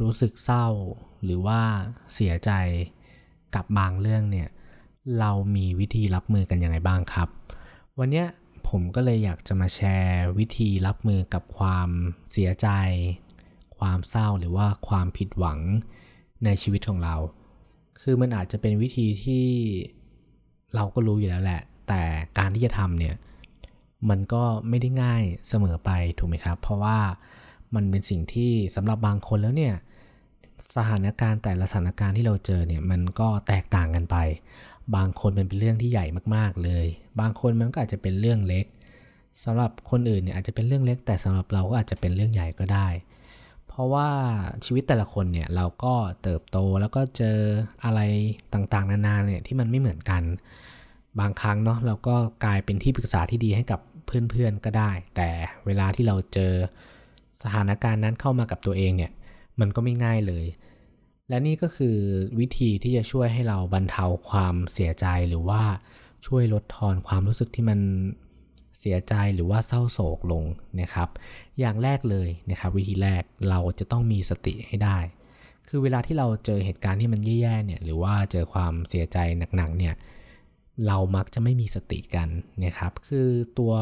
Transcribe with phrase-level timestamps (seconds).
[0.00, 0.66] รู้สึกเศร้า
[1.24, 1.60] หรือว่า
[2.14, 2.50] เสียใจ
[3.54, 4.48] กับบางเรื่องเนี่ย
[5.18, 7.28] เรามีวิธีรับมือกันยังไงบ้างครับ
[7.98, 8.24] วันนี้
[8.68, 11.88] ผมก็เลยอยากจะมาแชร์วิธีรับมือกับความ
[12.32, 12.68] เสียใจ
[13.78, 15.58] ความเศร้าหรือว่าความผิดหวัง
[16.44, 17.16] ในชีวิตของเรา
[18.00, 19.44] คือมันอาจจะเป็นวิธีที่
[20.74, 22.02] เราก็รู้อยู่แล้วแหละ แต่
[22.38, 23.16] การที่จะทำเนี่ย
[24.08, 26.98] มันก็ไม่ได้ง่ายเสมอไปถูกไหมครับ เพราะว่า
[27.74, 29.74] มันเป็นสิ่งที่สำหรับบางคนแล้วเนี่ย
[30.76, 34.16] สถานการณ์แต่ละสถานการณ์ที่เราเจอเนี่ยมันก็แตกต่างกันไป
[34.96, 36.86] บางคนมันเป็นเรื่องที่ใหญ่มากๆเลย
[37.20, 38.66] บางคนมันก็อาจจะเป็นเรื่องเล็ก
[39.44, 42.88] สำหรับคนอื่นเนี่ยอาจจะเป็นเรื่องเล็ก แต่สำหรับเราก็อาจจะเป็นเรื่องใหญ่ก็ได้
[43.68, 44.08] เพราะว่า
[44.64, 47.38] ชีวิตแต่ละคนเนี่ยเราก็เติบโตแล้วก็เจอ
[47.84, 48.00] อะไร
[48.54, 50.22] ต่างๆ นานาเนี่ยที่มันไม่เหมือนกัน
[51.20, 55.28] บางครั้งเนาะเราก็กลายเป็นที่ปรึกษาที่ดีให้กับเพื่อนๆก็ได้ แต่
[55.66, 56.52] เวลาที่เราเจอ
[57.42, 59.12] สถานการณ์นั้นเข้ามากับตัวเองเนี่ย
[59.60, 60.46] มันก็ไม่ง่ายเลย
[61.28, 61.96] และนี่ก็คือ
[62.38, 65.62] วิธีที่จะช่วยให้เราบรรเทาความเสียใจหรือว่า
[66.26, 67.80] ช่วยลดทอนความรู้สึกที่มัน
[68.78, 70.44] เสียใจหรือว่าเศร้าโศกลง
[70.80, 71.08] นะครับ
[71.58, 74.98] อย่างแรกเลยนะครับ วิธีแรกเราจะต้องมีสติให้ได้
[75.68, 79.18] คือเวลาที่เราเจอเหตุการณ์ที่มันแย่ๆเนี่ยหรือว่าเจอความเสียใจ
[79.56, 79.94] หนักๆเนี่ย
[80.86, 82.28] เรามักจะไม่มีสติกัน
[82.64, 83.28] นะครับ คือ
[83.58, 83.72] ตัว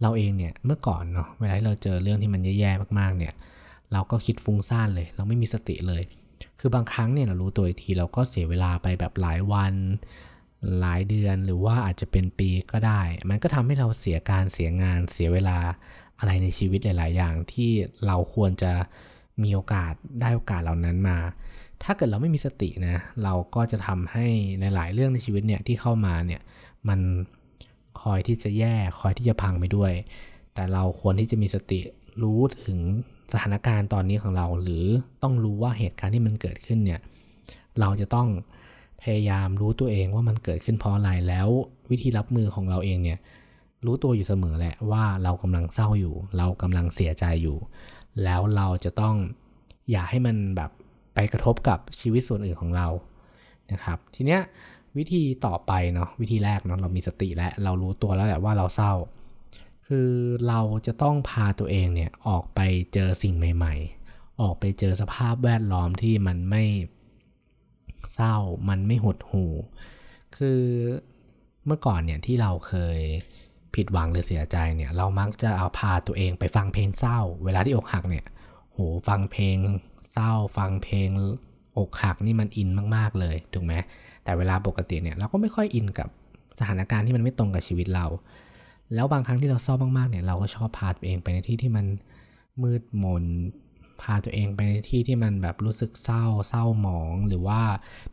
[0.00, 3.34] เราเองเนี่ยเมื่อก่อนเนาะเวลาที่เราเจอเรื่องที่มันแย่ๆมากๆเนี่ย
[3.92, 6.02] เราก็คิดฟุ้งซ่านเลย เราไม่มีสติเลย
[6.60, 9.74] คือบางครั้งเนี่ยเรารู้ตัวทีเราก็เสียเวลาไปแบบหลายวัน
[10.80, 15.58] หลายเดือนหรือว่าอาจจะเป็นปีก็ได้ มันก็ทำให้เราเสียการเสียงานเสียเวลา
[16.18, 17.70] อะไรในชีวิตหลาย ๆ อย่างที่
[18.06, 18.72] เราควรจะ
[19.42, 21.18] มีโอกาสได้โอกาสเหล่านั้นมา
[21.82, 24.26] ถ้าเกิดเราไม่มีสตินะเราก็จะทำให้
[24.74, 26.40] หลายๆเรื่องในชีวิตเนี่ยที่เข้ามาเนี่ย
[26.88, 27.00] มัน
[28.02, 29.92] คอยที่จะแย่คอยที่จะพังไปด้วย
[30.54, 31.80] แต่เราควรที่จะมีสติ
[32.22, 32.78] รู้ถึง
[33.32, 34.84] สถานการณ์ตอนนี้ของเรา หรือ
[35.22, 37.00] ต้องรู้ว่าเหตุการณ์ที่มันเกิดขึ้นเนี่ย
[37.80, 38.28] เราจะต้อง
[39.02, 41.48] พยายามรู้ตัวเองว่ามันเกิดขึ้นเพราะอะไรแล้ว
[41.90, 43.18] วิธีรับมือของเราเองเนี่ย
[43.86, 47.56] รู้ตัวอยู่เสมอแหละว่าเรากำลังเศร้าอยู่ เรากำลังเสียใจอยู่
[48.22, 49.14] แล้วเราจะต้อง
[49.90, 50.70] อย่าให้มันแบบ
[51.14, 52.88] ไปกระทบกับชีวิตส่วนอื่นของเรา
[53.72, 54.40] นะครับ ทีเนี้ย
[54.98, 58.92] วิธีต่อไปเนาะวิธีแรกเนาะเรามีสติแล้วเรารู้ตัวแล้วแหละว่าเราเศร้า
[59.94, 60.14] คือ
[60.48, 62.60] เราจะต้องพาตัวเองเนี่ยออกไป
[62.92, 63.74] เจอสิ่งใหม่
[64.08, 66.64] ๆ ออกไปเจอสภาพแวดล้อมที่มันไม่
[68.14, 68.36] เศร้า
[68.68, 69.52] มันไม่หดหู่
[70.36, 70.62] คือ
[71.66, 72.98] เมื่อก่อนเนี่ยที่เราเคย
[73.74, 78.24] ผิดหวังหรือเสียใจเนี่ย เรามักจะเอาพาตัวเองไปฟังเพลงเศร้า เวลาที่อกหักเนี่ย
[78.72, 78.78] โห
[79.08, 79.56] ฟังเพลง
[80.12, 81.08] เศร้า ฟังเพลง
[81.78, 83.74] อกหักนี่มันอินมากๆเลยถูกไหม
[84.24, 86.08] แต่เวลาปกติเนี่ยเราก็ไม่ค่อยอินกับ
[86.58, 88.06] สถานการณ์ที่มันไม่ตรงกับชีวิตเรา
[88.94, 91.86] แล้วบางครั้งที่เราเศร้ามากๆเนี่ยเราก็ชอบพาตัวเองไปในที่ที่มัน
[92.62, 93.24] มืดมน
[94.02, 97.62] พาตัวเองไปในที่ที่มันแบบรู้สึกเศร้าเศร้าหมอง หรือว่า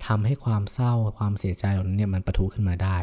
[0.07, 2.97] ทำให้ความเศร้าความเสียใจเหล่านั้นเนี่ยมันประทุขึ้นมาได้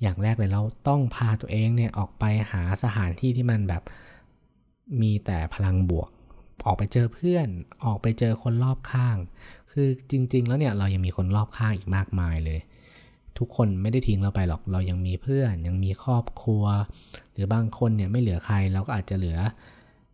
[0.00, 3.82] อย่างแรกเลยเราต้องพาตัวเองเนี่ยออกไปหาสถานที่ที่มันแบบ
[5.00, 6.08] มีแต่พลังบวก
[6.66, 7.48] ออกไปเจอเพื่อน
[7.84, 9.16] ออกไปเจอคนรอบข้าง
[9.72, 12.60] คือจริง ๆ แล้วเนี่ยเรายังมีคนรอบข้างอีกมากมายเลย
[13.38, 16.64] ทุกคนไม่ได้ทิ้งเราไปหรอก เรายังมีเพื่อน ยังมีครอบครัว
[17.32, 19.38] หรือบางคนเนี่ยไม่เหลือใครเราก็อาจจะเหลือ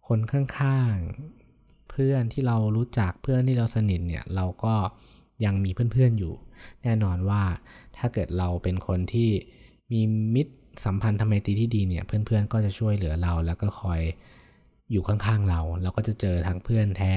[0.09, 4.75] คนข้างๆ เพื่อนที่เรารู้จักเพื่อนที่เราสนิทเนี่ยเราก็
[5.45, 6.35] ยังมีเพื่อนๆอยู่
[6.83, 7.43] แน่นอนว่า
[7.97, 9.31] ถ้าเกิดเราเป็นคนที่
[9.93, 10.01] มี
[10.35, 10.55] มิตร
[10.85, 14.01] สัมพันธ์ทำไมตีที่ดีเนี่ยเพื่อนๆก็จะช่วยเหลือเรา แล้วก็คอย
[14.91, 17.15] อยู่ข้างๆเรา เราก็จะเจอทั้งเพื่อนแท้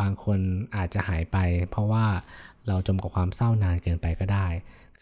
[0.00, 0.38] บางคน
[0.76, 1.36] อาจจะหายไป
[1.70, 2.06] เพราะว่า
[2.68, 4.46] เราจมกับความเศร้านานเกินไปก็ได้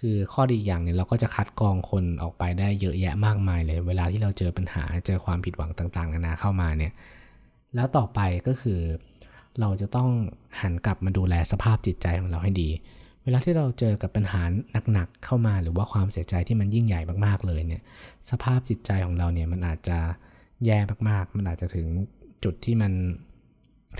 [0.00, 6.92] คือข้อดีอย่างเนี่ยเราก็จะคัดกรองคนออกไปได้เยอะแยะมากมายเลย เวลาที่เราเจอปัญหาเจอความผิดหวังต่างๆนานาเข้ามาเนี่ย
[7.74, 8.80] แล้วต่อไปก็คือ
[9.60, 10.10] เราจะต้อง
[10.60, 12.68] หันกลับมาดูแลสภาพจิตใจของเราให้ดี
[13.24, 14.42] เวลาที่เราเจอกับปัญหา
[14.92, 17.82] หนักๆเข้ามา หรือว่าความเสียใจที่มันยิ่งใหญ่มากๆเลยเนี่ย
[18.30, 19.98] สภาพจิตใจของเราเนี่ยมันอาจจะ
[20.64, 21.86] แย่มากๆ มันอาจจะถึง
[22.44, 22.92] จุดที่มัน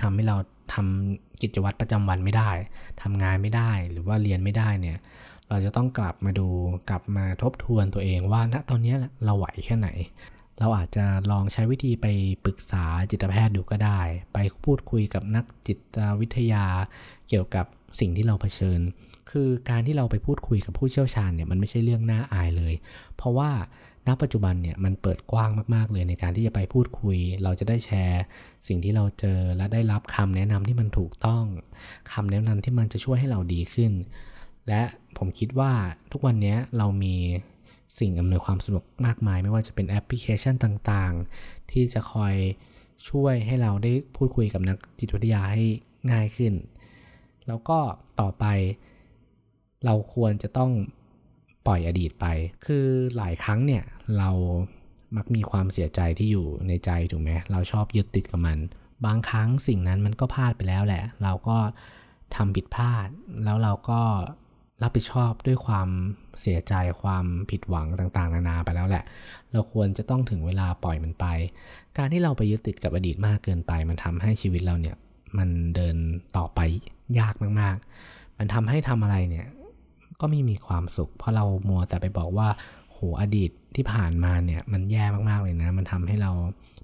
[0.01, 0.37] ทำให้เรา
[0.75, 2.51] ทำกิจวัตรประจำวันไม่ได้
[3.03, 4.99] ทำงานไม่ได้หรือว่าเรียนไม่ได้เนี่ย
[5.55, 6.49] เราจะต้องกลับมาดู
[6.91, 9.89] กลับมาทบทวนตัวเองว่าณตอนนี้เราไหวแค่ไหน
[10.59, 12.07] เราอาจจะลองใช้วิธีไป
[12.45, 14.01] ปรึกษาจิตแพทย์ดูก็ได้
[14.35, 16.65] ไปพูดคุยกับนักจิตวิทยา
[17.29, 17.67] เกี่ยวกับ
[18.01, 18.81] สิ่งที่เราเผชิญ
[19.31, 22.75] คือการที่เราไปพูดคุยกับผู้เชี่ยวชาญเนี่ยมันไม่ใช่เรื่องน่าอายเลย
[23.17, 23.51] เพราะว่า
[24.07, 28.23] ณปัจจุบันเนี่ยมันเปิดกว้างมาก ๆ เลยในการที่จะไปพูดคุย เราจะได้แชร์
[28.69, 31.45] สิ่งที่เราเจอและได้รับคำแนะนำที่มันถูกต้อง
[32.13, 33.93] คำแนะนำที่มันจะช่วยให้เราดีขึ้น
[34.69, 34.83] และ
[35.19, 35.73] ผมคิดว่า
[36.13, 37.17] ทุกวันนี้เรามี
[37.99, 42.35] สิ่งอำนวยความสะดวกมากมาย ไม่ว่าจะเป็นแอปพลิเคชันต่างๆ ที่จะคอย
[43.09, 45.63] ช่วยให้เราได้พูดคุยกับนักจิตวิทยาให้
[46.13, 46.55] ง่ายขึ้น
[47.47, 47.79] แล้วก็
[48.21, 48.45] ต่อไป
[49.85, 50.73] เราควรจะต้อง
[51.67, 52.27] ปล่อยอดีตไป
[52.67, 52.87] คือ
[53.17, 53.85] หลายครั้งเนี่ย
[54.19, 54.31] เรา
[55.17, 58.59] มักมีความเสียใจที่อยู่ในใจถูกไหมเราชอบยึดติดกับมัน
[59.07, 61.59] บางครั้งสิ่งนั้นมันก็พลาดไปแล้วแหละ เราก็
[62.37, 63.09] ทำผิดพลาด
[63.45, 64.01] แล้วเราก็
[64.83, 65.89] รับผิดชอบด้วยความ
[66.41, 69.05] เสียใจความผิดหวังต่างๆ นานาไปแล้วแหละ
[69.53, 71.27] เราควรจะต้องถึงเวลาปล่อยมันไป
[71.99, 74.97] การที่เราไปยึดติดกับอดีตมากเกินไป มันทำให้ชีวิตเราเนี่ย
[75.39, 75.97] มันเดิน
[76.37, 76.61] ต่อไป
[77.19, 79.47] ยากมากๆ มันทำให้ทำอะไรเนี่ย
[80.21, 82.49] ก็ไม่มีความสุข เพราะเรามัวแต่ไปบอกว่า
[82.91, 86.33] โหอดีตที่ผ่านมาเนี่ยมันแย่มากๆเลยนะ มันทำให้เรา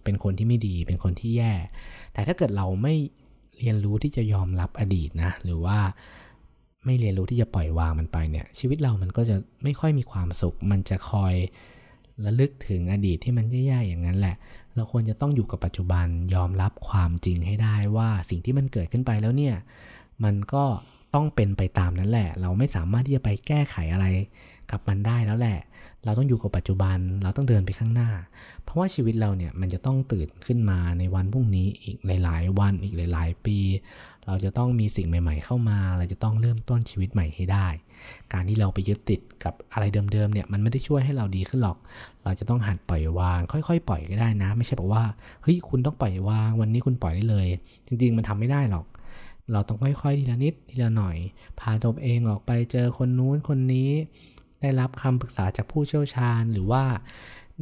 [0.04, 1.52] เป็นคนที่ไม่ดี เป็นคนที่แย่
[2.12, 2.94] แต่ถ้าเกิดเราไม่
[3.58, 5.78] เรียนรู้ที่จะยอมรับอดีตนะ หรือว่า
[6.84, 11.34] ไม่เรียนรู้ที่จะปล่อยวางมันไปเนี่ย ชีวิตเรามันก็จะไม่ค่อยมีความสุข มันจะคอย
[12.24, 14.36] ระลึกถึงอดีตที่มันแย่ๆอย่างนั้นแหละ
[14.74, 19.54] เราควรจะต้องอยู่กับปัจจุบันยอมรับความจริงให้ได้ว่าสิ่งที่มันเกิดขึ้นไปแล้วเนี่ย
[20.24, 20.64] มันก็
[21.14, 24.06] ต้องเป็นไปตามนั้นแหละ เราไม่สามารถที่จะไปแก้ไขอะไร
[24.70, 25.58] กับมันได้แล้วแหละ
[26.04, 28.10] เราต้องอยู่กับปัจจุบัน เราต้องเดินไปข้างหน้า
[28.64, 33.58] เพราะว่าชีวิตเราเนี่ยมันจะต้องตื่นขึ้นมาในวันพรุ่งนี้อีกหลาย ๆ วันอีกหลาย ๆ ปี
[34.26, 37.68] เราจะต้องมีสิ่งใหม่ ๆ เข้ามา เราจะต้องเริ่มต้นชีวิตใหม่ให้ได้
[38.32, 41.78] การที่เราไปยึดติดกับอะไรเดิม ๆ เนี่ยมันไม่ได้ช่วยให้เราดีขึ้นหรอก
[42.24, 45.04] เราจะต้องหัดปล่อยวาง ค่อย ๆ ปล่อยก็ได้นะ ไม่ใช่บอกว่า
[45.42, 47.46] เฮ้ยคุณต้องปล่อยวาง วันนี้คุณปล่อยได้เลย
[47.86, 48.86] จริง ๆ มันทำไม่ได้หรอก
[49.52, 51.16] เราต้องค่อยๆทีละนิดทีละหน่อย
[51.60, 53.90] พาตัวเองออกไปเจอคนนู้นคนนี้
[54.60, 56.84] ได้รับคำปรึกษาจากผู้เชี่ยวชาญ หรือว่า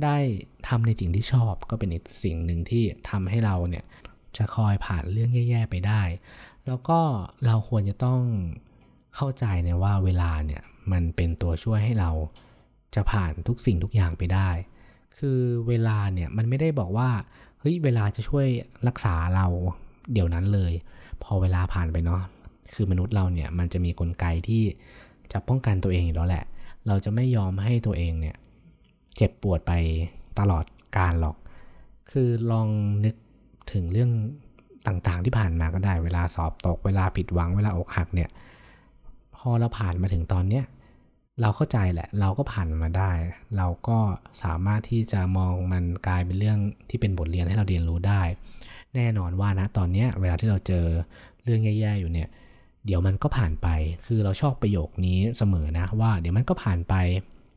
[0.05, 0.17] ได้
[0.69, 3.85] ทำในสิ่งที่ชอบ ก็เป็นอีกสิ่งหนึ่งที่ทำให้เราเนี่ย
[4.37, 6.03] จะคอยผ่านเรื่องแย่ๆไปได้
[6.67, 7.01] แล้วก็
[7.47, 8.21] เราควรจะต้อง
[9.17, 10.63] เข้าใจในว่าเวลาเนี่ย
[10.93, 12.11] มันเป็นตัวช่วยให้เรา
[12.95, 14.51] จะผ่านทุกสิ่งทุกอย่างไปได้
[15.19, 17.11] คือเวลาเนี่ยมันไม่ได้บอกว่า
[17.61, 18.47] เฮ้ยเวลาจะช่วย
[18.89, 19.47] รักษาเรา
[20.13, 20.73] เดี๋ยวนั้นเลย
[21.23, 22.23] พอเวลาผ่านไปเนาะ
[22.75, 24.63] คือมนุษย์เราเนี่ยมันจะมีกลไกที่
[25.33, 26.45] จะป้องกันตัวเองอยู่แล้วแหละ
[26.87, 28.37] เราจะไม่ยอมให้ตัวเองเนี่ย
[29.17, 29.73] เจ็บปวดไป
[30.39, 30.65] ตลอด
[30.97, 31.37] การหรอก
[32.11, 32.69] คือลอง
[33.05, 33.15] นึก
[33.73, 34.11] ถึงเรื่อง
[34.87, 38.31] ต่างๆที่ผ่านมาก็ได้ เวลาสอบตก เวลาผิดหวัง เวลาอกหักเนี่ย
[39.37, 40.65] พอเราผ่านมาถึงตอนเนี้ย
[41.41, 43.11] เราเข้าใจแหละ เราก็ผ่านมาได้
[43.57, 43.99] เราก็
[44.43, 46.59] สามารถที่จะมองมันกลายเป็นเรื่อง
[46.91, 48.23] ที่เป็นบทเรียนให้เราเรียนรู้ได้
[48.95, 50.87] แน่นอนว่านะตอนนี้เวลาที่เราเจอ
[51.45, 52.29] เรื่องแย่ๆอยู่เนี่ย
[52.89, 53.69] เดี๋ยวมันก็ผ่านไป
[54.07, 56.95] คือเราชอบประโยคนี้เสมอนะว่าเดี๋ยวมันก็ผ่านไป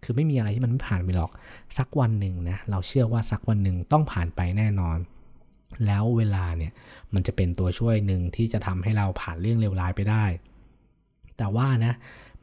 [0.04, 1.32] คือไม่มีอะไรที่มันไม่ผ่านไปหรอก
[1.78, 4.98] สักวันหนึ่งนะ เราเชื่อว่าสักวันหนึ่งต้องผ่านไปแน่นอน
[5.86, 6.72] แล้วเวลาเนี่ย
[7.14, 10.26] มันจะเป็นตัวช่วยหนึ่งที่จะทำให้เราผ่านเรื่องเลวร้ายไปได้
[11.38, 11.94] แต่ว่านะ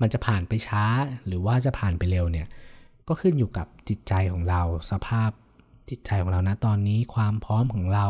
[0.00, 0.84] มันจะผ่านไปช้า
[1.26, 2.46] หรือว่าจะผ่านไปเร็วเนี่ย
[3.08, 5.30] ก็ขึ้นอยู่กับจิตใจของเรา สภาพ
[5.90, 8.06] จิตใจของเรานะตอนนี้ความพร้อมของเรา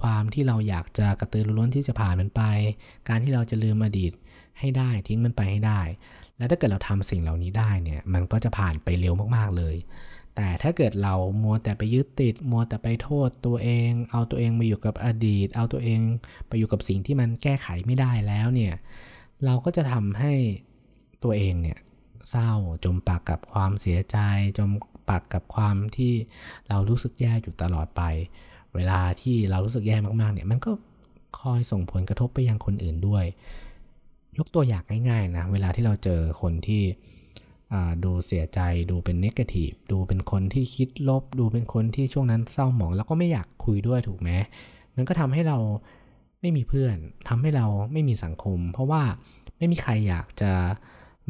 [0.00, 2.42] ความที่เราอยากจะกระตือรือร้นที่จะผ่านมันไป
[3.08, 4.12] การที่เราจะลืมอดีต
[4.58, 5.80] ให้ได้ทิ้งมันไปให้ได้
[6.38, 9.76] และถ้าเกิดเราทำสิ่งเหล่านี้ได้เนี่ยมันก็จะผ่านไปเร็วมากๆเลย
[10.36, 16.00] แต่ถ้าเกิดเรามัวแต่ไปยึดติด มัวแต่ไปโทษตัวเอง เอาตัวเองมาอยู่กับอดีต เอาตัวเอง
[16.48, 18.74] ไปอยู่กับสิ่งที่มันแก้ไขไม่ได้แล้วเนี่ย
[19.44, 20.32] เราก็จะทำให้
[21.24, 21.78] ตัวเองเนี่ย
[22.30, 22.52] เศร้า
[22.84, 24.18] จมปากกับความเสียใจ
[24.58, 24.70] จม
[25.08, 26.12] ปากกับความที่
[26.68, 28.02] เรารู้สึกแย่อยู่ตลอดไป
[28.76, 30.72] เวลาที่เรารู้สึกแย่มากๆเนี่ยมันก็
[31.40, 33.24] คอยส่งผลกระทบไปยังคนอื่นด้วย
[34.38, 36.82] ยกตัวอย่างง่ายๆนะเวลาที่เราเจอคนที่
[38.04, 44.30] ดูเสียใจดูเป็นนกาทีฟดูเป็นคนที่คิดลบ ดูเป็นคนที่ช่วงนั้นเศร้าหมอง แล้วก็ไม่อยากคุยด้วยถูกไหม
[44.96, 45.58] มันก็ทำให้เรา
[46.40, 46.96] ไม่มีเพื่อน
[47.28, 49.02] ทำให้เราไม่มีสังคม เพราะว่า
[49.58, 50.52] ไม่มีใครอยากจะ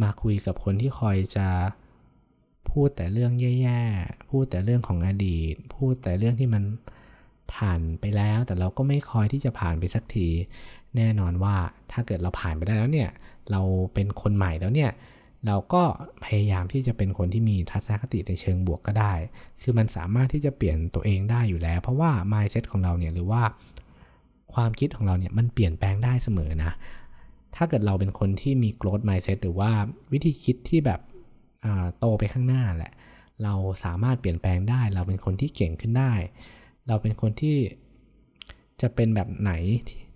[0.03, 1.49] มาคุยกับคนที่คอยจะ
[2.71, 6.63] พูดแต่เรื่องแย่ๆ พูดแต่เรื่องของอดีต พูดแต่เรื่องที่มัน
[7.55, 10.29] ผ่านไปแล้ว แต่เราก็ไม่คอยที่จะผ่านไปสักที
[10.97, 11.57] แน่นอนว่า
[11.93, 13.11] ถ้าเกิดเราผ่านไปได้แล้วเนี่ย
[13.51, 13.63] เรา
[13.95, 14.91] เป็นคนใหม่แล้วเนี่ย
[15.47, 15.83] เราก็
[16.25, 19.13] พยายามที่จะเป็นคนที่มีทัศนคติในเชิงบวกก็ได้
[19.63, 23.43] คือมันสามารถที่จะเปลี่ยนตัวเองได้อยู่แล้ว เพราะว่า mindset ของเราเนี่ยหรือว่า
[24.55, 26.73] ความคิดของเราเนี่ยมันเปลี่ยนแปลงได้เสมอนะ
[27.57, 29.71] ถ้าเกิดเราเป็นคนที่มี growth mindset หรือว่า
[30.13, 31.01] วิธีคิดที่แบบ
[31.99, 32.93] โตไปข้างหน้าแหละ
[33.43, 36.13] เราสามารถเปลี่ยนแปลงได้ เราเป็นคนที่เก่งขึ้นได้
[36.89, 37.59] เราเป็นคนที่
[38.81, 39.53] จะเป็นแบบไหน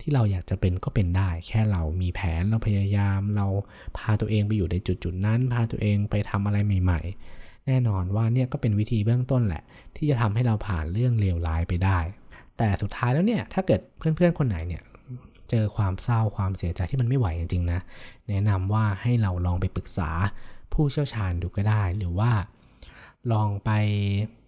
[0.00, 3.47] ที่เราอยากจะเป็นก็เป็นได้ แค่เรามีแผนเราพยายามเรา
[3.97, 7.00] พาตัวเองไปอยู่ในจุดจุดนั้น พาตัวเองไปทำอะไรใหม่
[7.35, 9.62] ๆ แน่นอนว่าเนี่ยก็เป็นวิธีเบื้องต้นแหละ
[9.97, 11.99] ที่จะทำให้เราผ่านเรื่องเลวร้ายไปได้
[12.59, 14.83] แต่สุดท้ายแล้วเนี่ยถ้าเกิดเพื่อนๆคนไหนเนี่ย
[15.50, 17.81] เจอความเศร้าความเสียใจที่มันไม่ไหวจริงๆนะ
[18.29, 20.11] แนะนำว่าให้เราลองไปปรึกษา
[20.73, 22.31] ผู้เชี่ยวชาญดูก็ได้ หรือว่า
[23.33, 23.71] ลองไป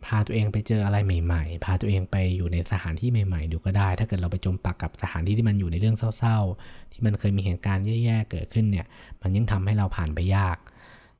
[0.04, 8.86] พาตัวเองไปเจออะไรใหม่ ๆ พาตัวเองไปอยู่ในสถานที่ใหม่ ๆ ดูก็ได้ ถ้าเกิดเราไปจมปักกับสถานที่ที่มันอยู่ในเรื่องเศร้า ๆ ที่มันเคยมีเหตุการณ์แย่ๆเกิดขึ้นเนี่ย
[9.20, 10.56] มันยิ่งทำให้เราผ่านไปยาก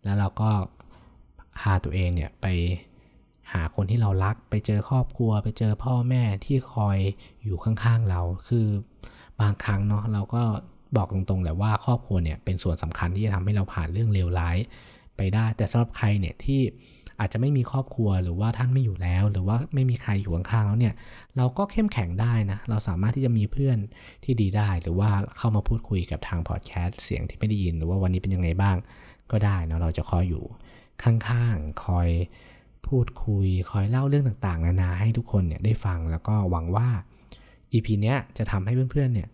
[0.05, 0.51] แล้วเราก็
[1.61, 2.47] พาตัวเองเนี่ยไป
[3.53, 6.99] หาคนที่เรารัก ไปเจอครอบครัว ไปเจอพ่อแม่ที่คอย
[7.45, 8.67] อยู่ข้างๆเรา คือ
[9.41, 10.43] บางครั้งเนาะเราก็
[10.97, 14.57] บอกตรงๆแหละว่าครอบครัวเนี่ยเป็นส่วนสำคัญที่จะทำให้เราผ่านเรื่องเลวร้าย
[15.17, 16.61] ไปได้ แต่สำหรับใครเนี่ยที่
[17.23, 20.95] อาจจะไม่มีครอบครัวหรือว่าท่านไม่อยู่แล้ว หรือว่าไม่มีใครอยู่ข้างๆแล้วเนี่ย
[21.37, 23.79] เราก็เข้มแข็งได้นะ เราสามารถที่จะมีเพื่อน
[24.25, 28.77] ที่ดีได้ หรือว่าเข้ามาพูดคุยกับทางพอดแคสต์เสียงที่ไม่ได้ยิน หรือว่าวันนี้เป็นยังไงบ้าง
[29.31, 30.45] ก็ได้นะเราจะคอยอยู่
[31.03, 32.09] ข้างๆ คอย
[32.87, 36.89] พูดคุย คอยเล่าเรื่องต่างๆ นานาให้ทุกคนเนี่ยได้ฟังแล้วก็หวังว่า
[37.73, 39.29] EP เนี้ยจะทำให้เพื่อนๆเนี่ย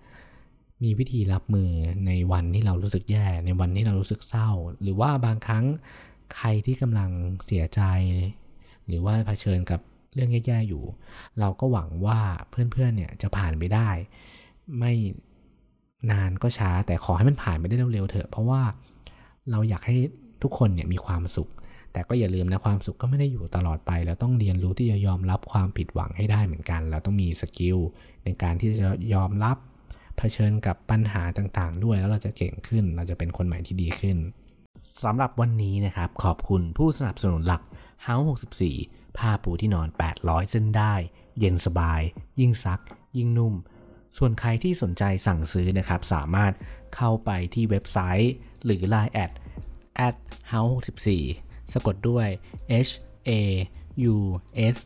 [0.84, 1.70] มีวิธีรับมือ
[2.06, 4.50] ในวันที่เรารู้สึกแย่ ในวันที่เรารู้สึกเศร้า
[4.82, 5.64] หรือว่าบางครั้ง
[6.34, 7.10] ใครที่กำลัง
[7.46, 7.80] เสียใจ
[8.86, 9.80] หรือว่าเผชิญกับ
[10.14, 10.84] เรื่องแย่ๆอยู่
[11.40, 12.20] เราก็หวังว่า
[12.50, 13.90] เพื่อนๆเนี่ยจะผ่านไปได้
[14.78, 14.92] ไม่
[16.10, 18.62] นานก็ช้าแต่ขอให้มันผ่านไปได้เร็วๆเถอะ เพราะว่า
[19.50, 19.96] เราอยากให้
[20.42, 21.50] ทุกคนเนี่ยมีความสุข
[21.92, 27.78] แต่ก็อย่าลืมนะความสุขก็ไม่ได้อยู่ตลอดไป เราต้องเรียนรู้ที่จะยอมรับความผิดหวังให้ได้เหมือนกัน เราต้องมีสกิล
[28.24, 29.56] ในการที่จะยอมรับ
[30.16, 34.16] เผชิญกับปัญหาต่างๆ ด้วยแล้วเราจะเก่งขึ้น เราจะเป็นคนใหม่ที่ดีขึ้น
[35.04, 37.62] สำหรับวันนี้นะครับ ขอบคุณผู้สนับสนุนหลัก
[38.06, 38.26] House
[38.70, 39.88] 64 ผ้าปูที่นอน
[40.18, 40.94] 800 เส้นได้
[41.38, 42.00] เย็นสบาย
[42.40, 42.80] ยิ่งซัก
[43.16, 43.54] ยิ่งนุ่ม
[44.16, 46.52] ส่วนใครที่สนใจสั่งซื้อนะครับ สามารถ
[46.94, 49.32] เข้าไปที่เว็บไซต์ หรือ Line แอด
[50.06, 50.14] at
[50.52, 50.72] house
[51.26, 52.28] 64 สะกดด้วย
[52.88, 52.92] h
[53.28, 53.30] a
[54.12, 54.14] u
[54.74, 54.76] s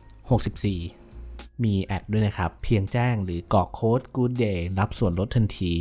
[0.91, 5.73] 64 มีแอดด้วยนะครับ เพียงแจ้งหรือกรอกโค้ด good day รับส่วนลดทันที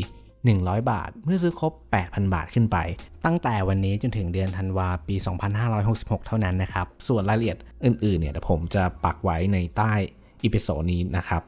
[0.51, 1.73] 100 บาท เมื่อซื้อครบ
[2.03, 2.79] 8,000 บาทขึ้นไป
[3.25, 5.15] ตั้งแต่วันนี้จนถึงเดือนธันวาปี
[5.71, 9.93] 2566 เท่านั้นนะครับ ส่วนรายละเอียดอื่นๆเนี่ยผมจะปักไว้ในใต้
[10.45, 11.43] อีพิโซดนี้นะครับ